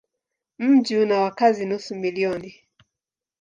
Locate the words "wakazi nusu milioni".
1.21-2.55